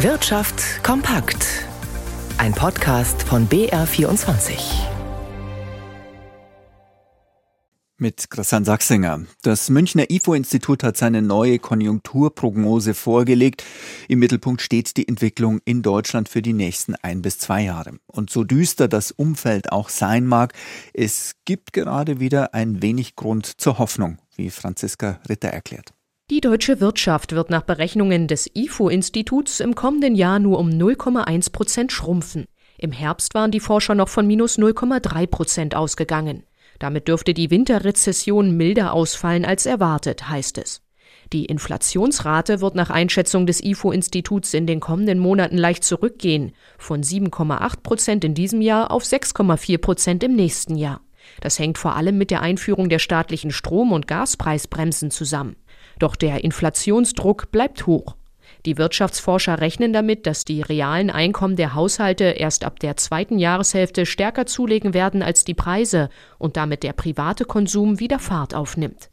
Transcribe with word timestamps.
Wirtschaft 0.00 0.84
kompakt. 0.84 1.64
Ein 2.36 2.52
Podcast 2.52 3.22
von 3.22 3.48
BR24. 3.48 4.58
Mit 7.96 8.28
Christian 8.28 8.66
Sachsinger. 8.66 9.22
Das 9.40 9.70
Münchner 9.70 10.10
IFO-Institut 10.10 10.82
hat 10.82 10.98
seine 10.98 11.22
neue 11.22 11.58
Konjunkturprognose 11.58 12.92
vorgelegt. 12.92 13.64
Im 14.06 14.18
Mittelpunkt 14.18 14.60
steht 14.60 14.98
die 14.98 15.08
Entwicklung 15.08 15.60
in 15.64 15.80
Deutschland 15.80 16.28
für 16.28 16.42
die 16.42 16.52
nächsten 16.52 16.94
ein 16.96 17.22
bis 17.22 17.38
zwei 17.38 17.62
Jahre. 17.62 17.92
Und 18.06 18.28
so 18.28 18.44
düster 18.44 18.88
das 18.88 19.12
Umfeld 19.12 19.72
auch 19.72 19.88
sein 19.88 20.26
mag, 20.26 20.52
es 20.92 21.36
gibt 21.46 21.72
gerade 21.72 22.20
wieder 22.20 22.52
ein 22.52 22.82
wenig 22.82 23.16
Grund 23.16 23.46
zur 23.46 23.78
Hoffnung, 23.78 24.18
wie 24.36 24.50
Franziska 24.50 25.20
Ritter 25.26 25.48
erklärt. 25.48 25.95
Die 26.28 26.40
deutsche 26.40 26.80
Wirtschaft 26.80 27.36
wird 27.36 27.50
nach 27.50 27.62
Berechnungen 27.62 28.26
des 28.26 28.50
IFO-Instituts 28.52 29.60
im 29.60 29.76
kommenden 29.76 30.16
Jahr 30.16 30.40
nur 30.40 30.58
um 30.58 30.70
0,1 30.70 31.52
Prozent 31.52 31.92
schrumpfen. 31.92 32.46
Im 32.78 32.90
Herbst 32.90 33.34
waren 33.34 33.52
die 33.52 33.60
Forscher 33.60 33.94
noch 33.94 34.08
von 34.08 34.26
minus 34.26 34.58
0,3 34.58 35.28
Prozent 35.28 35.76
ausgegangen. 35.76 36.42
Damit 36.80 37.06
dürfte 37.06 37.32
die 37.32 37.52
Winterrezession 37.52 38.56
milder 38.56 38.92
ausfallen 38.92 39.44
als 39.44 39.66
erwartet, 39.66 40.28
heißt 40.28 40.58
es. 40.58 40.82
Die 41.32 41.44
Inflationsrate 41.44 42.60
wird 42.60 42.74
nach 42.74 42.90
Einschätzung 42.90 43.46
des 43.46 43.62
IFO-Instituts 43.62 44.52
in 44.52 44.66
den 44.66 44.80
kommenden 44.80 45.20
Monaten 45.20 45.56
leicht 45.56 45.84
zurückgehen, 45.84 46.56
von 46.76 47.04
7,8 47.04 47.82
Prozent 47.84 48.24
in 48.24 48.34
diesem 48.34 48.60
Jahr 48.60 48.90
auf 48.90 49.04
6,4 49.04 49.78
Prozent 49.78 50.24
im 50.24 50.34
nächsten 50.34 50.74
Jahr. 50.74 51.05
Das 51.40 51.58
hängt 51.58 51.78
vor 51.78 51.96
allem 51.96 52.18
mit 52.18 52.30
der 52.30 52.42
Einführung 52.42 52.88
der 52.88 52.98
staatlichen 52.98 53.50
Strom- 53.50 53.92
und 53.92 54.06
Gaspreisbremsen 54.06 55.10
zusammen. 55.10 55.56
Doch 55.98 56.16
der 56.16 56.44
Inflationsdruck 56.44 57.50
bleibt 57.50 57.86
hoch. 57.86 58.16
Die 58.64 58.78
Wirtschaftsforscher 58.78 59.60
rechnen 59.60 59.92
damit, 59.92 60.26
dass 60.26 60.44
die 60.44 60.60
realen 60.60 61.10
Einkommen 61.10 61.56
der 61.56 61.74
Haushalte 61.74 62.24
erst 62.24 62.64
ab 62.64 62.80
der 62.80 62.96
zweiten 62.96 63.38
Jahreshälfte 63.38 64.06
stärker 64.06 64.46
zulegen 64.46 64.92
werden 64.92 65.22
als 65.22 65.44
die 65.44 65.54
Preise 65.54 66.08
und 66.38 66.56
damit 66.56 66.82
der 66.82 66.92
private 66.92 67.44
Konsum 67.44 68.00
wieder 68.00 68.18
Fahrt 68.18 68.54
aufnimmt. 68.54 69.10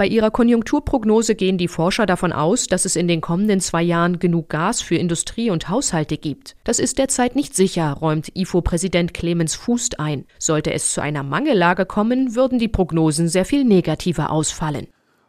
Bei 0.00 0.06
ihrer 0.06 0.30
Konjunkturprognose 0.30 1.34
gehen 1.34 1.58
die 1.58 1.68
Forscher 1.68 2.06
davon 2.06 2.32
aus, 2.32 2.68
dass 2.68 2.86
es 2.86 2.96
in 2.96 3.06
den 3.06 3.20
kommenden 3.20 3.60
zwei 3.60 3.82
Jahren 3.82 4.18
genug 4.18 4.48
Gas 4.48 4.80
für 4.80 4.94
Industrie 4.94 5.50
und 5.50 5.68
Haushalte 5.68 6.16
gibt. 6.16 6.56
Das 6.64 6.78
ist 6.78 6.96
derzeit 6.96 7.36
nicht 7.36 7.54
sicher, 7.54 7.92
räumt 7.92 8.34
IFO-Präsident 8.34 9.12
Clemens 9.12 9.56
Fußt 9.56 10.00
ein. 10.00 10.24
Sollte 10.38 10.72
es 10.72 10.94
zu 10.94 11.02
einer 11.02 11.22
Mangellage 11.22 11.84
kommen, 11.84 12.34
würden 12.34 12.58
die 12.58 12.68
Prognosen 12.68 13.28
sehr 13.28 13.44
viel 13.44 13.62
negativer 13.62 14.30
ausfallen. 14.30 14.86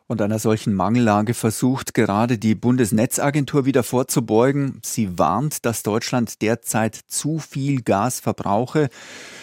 Und 0.08 0.22
einer 0.22 0.39
solchen 0.39 0.73
Mangellage 0.73 1.33
versucht 1.33 1.94
gerade 1.94 2.38
die 2.38 2.56
Bundesnetzagentur 2.56 3.66
wieder 3.66 3.83
vorzubeugen. 3.83 4.80
Sie 4.83 5.17
warnt, 5.17 5.66
dass 5.66 5.83
Deutschland 5.83 6.41
derzeit 6.41 6.95
zu 7.08 7.39
viel 7.39 7.81
Gas 7.81 8.22
verbrauche. 8.22 8.88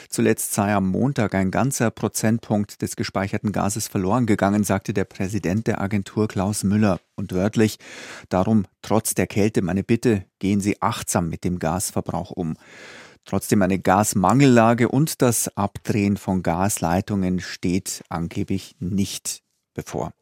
Zuletzt 0.09 0.55
sei 0.55 0.75
am 0.75 0.89
Montag 0.89 1.35
ein 1.35 1.51
ganzer 1.51 1.91
Prozentpunkt 1.91 2.81
des 2.81 2.97
gespeicherten 2.97 3.53
Gases 3.53 3.89
verloren 3.89 4.25
gegangen, 4.25 4.65
sagte 4.65 4.95
der 4.95 5.05
Präsident 5.05 5.67
der 5.67 5.83
Agentur 5.83 6.29
Klaus 6.29 6.65
Müller. 6.65 6.99
Und 7.15 7.33
wörtlich, 7.33 7.79
darum 8.31 8.65
trotz 8.81 9.15
der 9.15 9.27
Kälte 9.27 9.61
meine 9.61 9.85
Bitte, 9.85 10.25
gehen 10.39 10.61
Sie 10.61 10.81
achtsam 10.81 11.29
mit 11.29 11.45
dem 11.45 11.59
Gasverbrauch 11.59 12.31
um. 12.31 12.57
Trotzdem 13.27 13.61
eine 13.61 13.79
Gasmangellage 13.79 14.89
und 14.89 15.21
das 15.21 15.55
Abdrehen 15.57 16.17
von 16.17 16.43
Gasleitungen 16.43 17.41
steht 17.41 18.03
angeblich 18.09 18.77
nicht 18.81 19.43
bevor. 19.75 20.15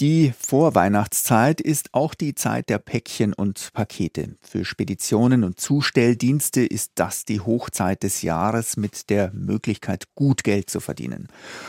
Die 0.00 0.34
Vorweihnachtszeit 0.36 1.60
ist 1.60 1.90
auch 1.92 2.14
die 2.14 2.34
Zeit 2.34 2.68
der 2.68 2.78
Päckchen 2.78 3.32
und 3.32 3.70
Pakete. 3.74 4.34
Für 4.42 4.64
Speditionen 4.64 5.44
und 5.44 5.60
Zustelldienste 5.60 6.66
ist 6.66 6.92
das 6.96 7.24
die 7.24 7.38
Hochzeit 7.38 8.02
des 8.02 8.22
Jahres 8.22 8.76
mit 8.76 9.08
der 9.08 9.30
Möglichkeit, 9.32 10.06
gut 10.16 10.42
Geld 10.42 10.68
zu 10.68 10.80
verdienen. 10.80 11.28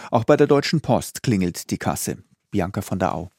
Auch 0.10 0.24
bei 0.24 0.38
der 0.38 0.48
Deutschen 0.48 0.82
Post 0.82 1.22
klingelt 1.22 1.70
die 1.70 1.78
Kasse. 1.78 2.18
Bianca 2.50 2.82
von 2.82 2.98
der 2.98 3.14
Au. 3.14 3.30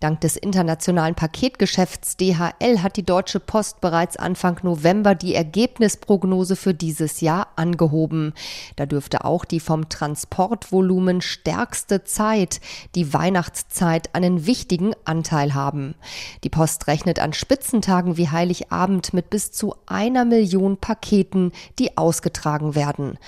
Dank 0.00 0.22
des 0.22 0.38
internationalen 0.38 1.14
Paketgeschäfts 1.14 2.16
DHL 2.16 2.78
hat 2.82 2.96
die 2.96 3.04
Deutsche 3.04 3.38
Post 3.38 3.82
bereits 3.82 4.16
Anfang 4.16 4.58
November 4.62 5.14
die 5.14 5.34
Ergebnisprognose 5.34 6.56
für 6.56 6.72
dieses 6.72 7.20
Jahr 7.20 7.48
angehoben. 7.56 8.32
Da 8.76 8.86
dürfte 8.86 9.26
auch 9.26 9.44
die 9.44 9.60
vom 9.60 9.90
Transportvolumen 9.90 11.20
stärkste 11.20 12.02
Zeit, 12.04 12.62
die 12.94 13.12
Weihnachtszeit, 13.12 14.14
einen 14.14 14.46
wichtigen 14.46 14.94
Anteil 15.04 15.52
haben. 15.52 15.94
Die 16.44 16.50
Post 16.50 16.86
rechnet 16.86 17.18
an 17.18 17.34
Spitzentagen 17.34 18.16
wie 18.16 18.30
Heiligabend 18.30 19.12
mit 19.12 19.28
bis 19.28 19.52
zu 19.52 19.74
einer 19.84 20.24
Million 20.24 20.78
Paketen, 20.78 21.52
die 21.78 21.98
ausgetragen 21.98 22.74
werden. 22.74 23.18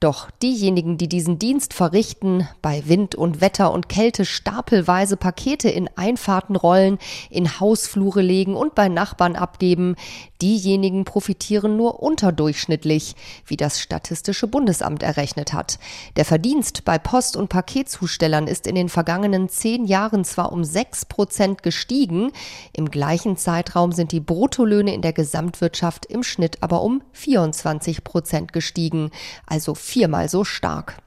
Doch 0.00 0.30
diejenigen, 0.30 0.96
die 0.96 1.08
diesen 1.08 1.40
Dienst 1.40 1.74
verrichten, 1.74 2.46
bei 2.62 2.86
Wind 2.86 3.16
und 3.16 3.40
Wetter 3.40 3.72
und 3.72 3.88
Kälte 3.88 4.24
stapelweise 4.24 5.16
Pakete 5.16 5.68
in 5.70 5.90
Einfahrten 5.96 6.54
rollen, 6.54 6.98
in 7.30 7.58
Hausflure 7.58 8.22
legen 8.22 8.54
und 8.54 8.76
bei 8.76 8.88
Nachbarn 8.88 9.34
abgeben, 9.34 9.96
diejenigen 10.42 11.04
profitieren 11.04 11.76
nur 11.76 12.02
unterdurchschnittlich, 12.02 13.16
wie 13.46 13.56
das 13.56 13.80
Statistische 13.80 14.46
Bundesamt 14.46 15.02
errechnet 15.02 15.52
hat. 15.52 15.78
Der 16.16 16.24
Verdienst 16.24 16.84
bei 16.84 16.98
Post- 16.98 17.36
und 17.36 17.48
Paketzustellern 17.48 18.46
ist 18.46 18.66
in 18.66 18.74
den 18.74 18.88
vergangenen 18.88 19.48
zehn 19.48 19.84
Jahren 19.84 20.24
zwar 20.24 20.52
um 20.52 20.64
sechs 20.64 21.04
Prozent 21.04 21.62
gestiegen, 21.62 22.32
im 22.72 22.90
gleichen 22.90 23.36
Zeitraum 23.36 23.92
sind 23.92 24.12
die 24.12 24.20
Bruttolöhne 24.20 24.94
in 24.94 25.02
der 25.02 25.12
Gesamtwirtschaft 25.12 26.06
im 26.06 26.22
Schnitt 26.22 26.62
aber 26.62 26.82
um 26.82 27.02
24 27.12 28.04
Prozent 28.04 28.52
gestiegen, 28.52 29.10
also 29.46 29.74
viermal 29.74 30.28
so 30.28 30.44
stark. 30.44 31.02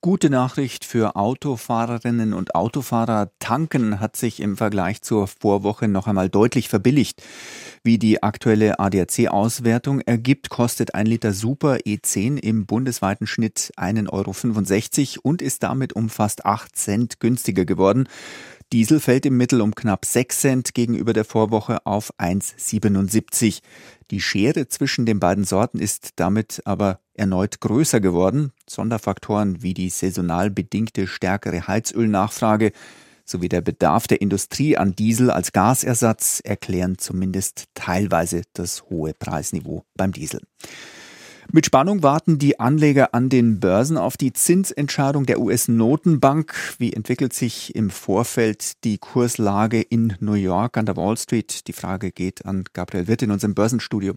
Gute 0.00 0.30
Nachricht 0.30 0.84
für 0.84 1.16
Autofahrerinnen 1.16 2.32
und 2.32 2.54
Autofahrer. 2.54 3.32
Tanken 3.40 3.98
hat 3.98 4.14
sich 4.14 4.38
im 4.38 4.56
Vergleich 4.56 5.02
zur 5.02 5.26
Vorwoche 5.26 5.88
noch 5.88 6.06
einmal 6.06 6.28
deutlich 6.28 6.68
verbilligt. 6.68 7.20
Wie 7.82 7.98
die 7.98 8.22
aktuelle 8.22 8.78
ADAC-Auswertung 8.78 10.00
ergibt, 10.02 10.50
kostet 10.50 10.94
ein 10.94 11.06
Liter 11.06 11.32
Super 11.32 11.78
E10 11.84 12.38
im 12.38 12.64
bundesweiten 12.64 13.26
Schnitt 13.26 13.72
1,65 13.76 15.16
Euro 15.16 15.20
und 15.22 15.42
ist 15.42 15.64
damit 15.64 15.94
um 15.94 16.10
fast 16.10 16.46
8 16.46 16.76
Cent 16.76 17.18
günstiger 17.18 17.64
geworden. 17.64 18.08
Diesel 18.70 19.00
fällt 19.00 19.24
im 19.24 19.38
Mittel 19.38 19.62
um 19.62 19.74
knapp 19.74 20.04
6 20.04 20.40
Cent 20.40 20.74
gegenüber 20.74 21.14
der 21.14 21.24
Vorwoche 21.24 21.86
auf 21.86 22.12
1,77. 22.18 23.60
Die 24.10 24.20
Schere 24.20 24.68
zwischen 24.68 25.06
den 25.06 25.20
beiden 25.20 25.44
Sorten 25.44 25.78
ist 25.78 26.10
damit 26.16 26.60
aber 26.66 27.00
erneut 27.14 27.60
größer 27.60 28.00
geworden. 28.00 28.52
Sonderfaktoren 28.68 29.62
wie 29.62 29.72
die 29.72 29.88
saisonal 29.88 30.50
bedingte 30.50 31.06
stärkere 31.06 31.66
Heizölnachfrage 31.66 32.72
sowie 33.24 33.48
der 33.48 33.62
Bedarf 33.62 34.06
der 34.06 34.20
Industrie 34.20 34.76
an 34.76 34.94
Diesel 34.94 35.30
als 35.30 35.52
Gasersatz 35.52 36.40
erklären 36.44 36.98
zumindest 36.98 37.64
teilweise 37.72 38.42
das 38.52 38.84
hohe 38.90 39.14
Preisniveau 39.14 39.84
beim 39.96 40.12
Diesel. 40.12 40.42
Mit 41.50 41.64
Spannung 41.64 42.02
warten 42.02 42.38
die 42.38 42.60
Anleger 42.60 43.14
an 43.14 43.30
den 43.30 43.58
Börsen 43.58 43.96
auf 43.96 44.18
die 44.18 44.34
Zinsentscheidung 44.34 45.24
der 45.24 45.40
US-Notenbank. 45.40 46.52
Wie 46.78 46.92
entwickelt 46.92 47.32
sich 47.32 47.74
im 47.74 47.88
Vorfeld 47.88 48.84
die 48.84 48.98
Kurslage 48.98 49.80
in 49.80 50.14
New 50.20 50.34
York 50.34 50.76
an 50.76 50.84
der 50.84 50.98
Wall 50.98 51.16
Street? 51.16 51.66
Die 51.66 51.72
Frage 51.72 52.12
geht 52.12 52.44
an 52.44 52.64
Gabriel 52.74 53.08
Witt 53.08 53.22
in 53.22 53.30
unserem 53.30 53.54
Börsenstudio. 53.54 54.12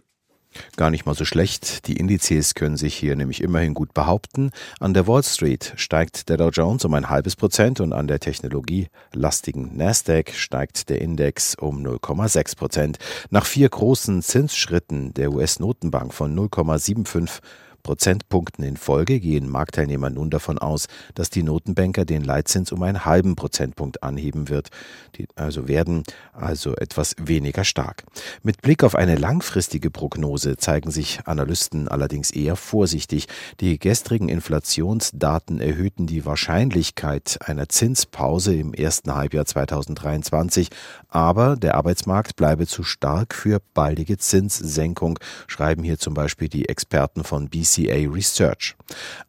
Gar 0.76 0.90
nicht 0.90 1.06
mal 1.06 1.14
so 1.14 1.24
schlecht. 1.24 1.86
Die 1.86 1.96
Indizes 1.96 2.54
können 2.54 2.76
sich 2.76 2.94
hier 2.94 3.16
nämlich 3.16 3.42
immerhin 3.42 3.74
gut 3.74 3.94
behaupten. 3.94 4.50
An 4.80 4.94
der 4.94 5.06
Wall 5.06 5.22
Street 5.22 5.72
steigt 5.76 6.28
der 6.28 6.36
Dow 6.36 6.50
Jones 6.50 6.84
um 6.84 6.94
ein 6.94 7.08
halbes 7.08 7.36
Prozent 7.36 7.80
und 7.80 7.92
an 7.92 8.08
der 8.08 8.20
technologielastigen 8.20 9.76
Nasdaq 9.76 10.32
steigt 10.34 10.88
der 10.88 11.00
Index 11.00 11.54
um 11.54 11.82
0,6 11.84 12.56
Prozent. 12.56 12.98
Nach 13.30 13.46
vier 13.46 13.68
großen 13.68 14.22
Zinsschritten 14.22 15.14
der 15.14 15.32
US-Notenbank 15.32 16.12
von 16.14 16.36
0,75 16.36 17.40
Prozentpunkten 17.82 18.64
in 18.64 18.76
Folge 18.76 19.18
gehen 19.18 19.48
Marktteilnehmer 19.48 20.08
nun 20.08 20.30
davon 20.30 20.58
aus, 20.58 20.86
dass 21.14 21.30
die 21.30 21.42
Notenbanker 21.42 22.04
den 22.04 22.22
Leitzins 22.22 22.70
um 22.70 22.82
einen 22.82 23.04
halben 23.04 23.34
Prozentpunkt 23.34 24.02
anheben 24.02 24.48
wird, 24.48 24.68
die 25.16 25.26
also 25.34 25.66
werden 25.66 26.04
also 26.32 26.76
etwas 26.76 27.14
weniger 27.18 27.64
stark. 27.64 28.04
Mit 28.42 28.62
Blick 28.62 28.84
auf 28.84 28.94
eine 28.94 29.16
langfristige 29.16 29.90
Prognose 29.90 30.56
zeigen 30.56 30.90
sich 30.90 31.20
Analysten 31.24 31.88
allerdings 31.88 32.30
eher 32.30 32.56
vorsichtig. 32.56 33.26
Die 33.60 33.78
gestrigen 33.78 34.28
Inflationsdaten 34.28 35.60
erhöhten 35.60 36.06
die 36.06 36.24
Wahrscheinlichkeit 36.24 37.38
einer 37.44 37.68
Zinspause 37.68 38.54
im 38.54 38.74
ersten 38.74 39.14
Halbjahr 39.14 39.44
2023, 39.44 40.68
aber 41.08 41.56
der 41.56 41.74
Arbeitsmarkt 41.74 42.36
bleibe 42.36 42.66
zu 42.66 42.84
stark 42.84 43.34
für 43.34 43.60
baldige 43.74 44.18
Zinssenkung, 44.18 45.18
schreiben 45.48 45.82
hier 45.82 45.98
zum 45.98 46.14
Beispiel 46.14 46.48
die 46.48 46.68
Experten 46.68 47.24
von 47.24 47.48
BC 47.48 47.71
PCA 47.72 48.10
Research. 48.10 48.74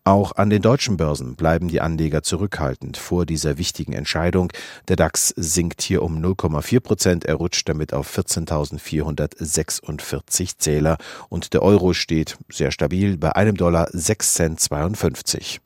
Auch 0.04 0.34
an 0.34 0.50
den 0.50 0.62
deutschen 0.62 0.98
Börsen 0.98 1.36
bleiben 1.36 1.70
die 1.70 1.80
Anleger 1.82 2.24
zurückhaltend 2.24 2.98
vor 2.98 3.26
dieser 3.26 3.58
wichtigen 3.58 3.94
Entscheidung. 3.94 4.52
Der 4.90 4.98
DAX 4.98 5.34
sinkt 5.38 5.82
hier 5.82 6.04
um 6.04 6.22
0,4 6.22 6.82
Prozent, 6.82 7.24
er 7.26 7.36
rutscht 7.36 7.70
damit 7.70 7.94
auf 7.94 8.18
14.446 8.18 10.58
Zähler 10.58 10.98
und 11.30 11.54
der 11.54 11.64
Euro 11.64 11.94
steht 11.94 12.38
sehr 12.50 12.72
stabil 12.72 13.16
bei 13.18 13.34
einem 13.36 13.56
Dollar 13.56 13.88
6 13.92 14.34
Cent 14.34 14.60
52. 14.60 15.62